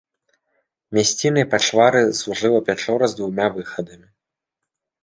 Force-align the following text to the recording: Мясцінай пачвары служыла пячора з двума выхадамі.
Мясцінай 0.99 1.45
пачвары 1.53 2.01
служыла 2.21 2.59
пячора 2.71 3.05
з 3.13 3.21
двума 3.21 3.47
выхадамі. 3.61 4.07